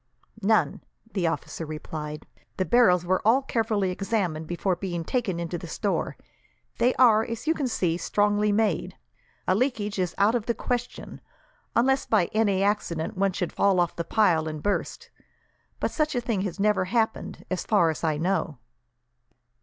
[0.41, 0.81] "None,"
[1.13, 2.25] the officer replied.
[2.57, 6.17] "The barrels were all carefully examined before being taken into the store.
[6.79, 8.95] They are, as you can see, strongly made.
[9.47, 11.21] A leakage is out of the question,
[11.75, 15.11] unless by any accident one should fall off the pile and burst;
[15.79, 18.57] but such a thing has never happened, as far as I know."